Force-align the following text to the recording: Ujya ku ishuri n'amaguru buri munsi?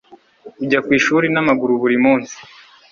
Ujya 0.61 0.79
ku 0.85 0.89
ishuri 0.99 1.25
n'amaguru 1.31 1.71
buri 1.81 1.97
munsi? 2.03 2.35